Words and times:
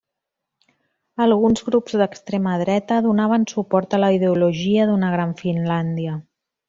Alguns 1.25 1.61
grups 1.67 1.97
d'extrema 2.01 2.55
dreta 2.63 2.97
donaven 3.09 3.45
suport 3.53 3.95
a 3.99 4.01
la 4.05 4.13
ideologia 4.17 4.89
d'una 4.93 5.13
Gran 5.19 5.37
Finlàndia. 5.45 6.17